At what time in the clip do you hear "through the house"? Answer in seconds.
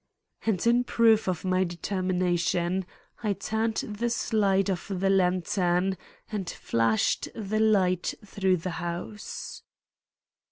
8.25-9.61